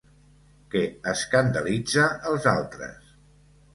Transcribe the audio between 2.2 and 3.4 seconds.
els altres.